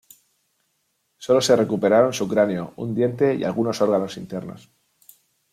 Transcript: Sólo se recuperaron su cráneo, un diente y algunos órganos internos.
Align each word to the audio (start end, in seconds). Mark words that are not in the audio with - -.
Sólo 1.19 1.41
se 1.41 1.55
recuperaron 1.55 2.11
su 2.11 2.27
cráneo, 2.27 2.73
un 2.77 2.95
diente 2.95 3.35
y 3.35 3.43
algunos 3.43 3.81
órganos 3.81 4.17
internos. 4.17 4.71